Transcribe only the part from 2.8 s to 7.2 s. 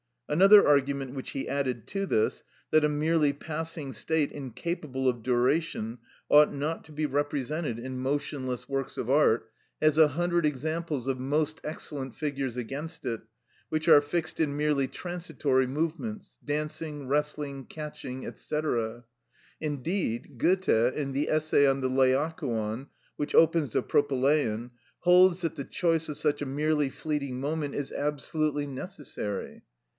a merely passing state incapable of duration ought not to be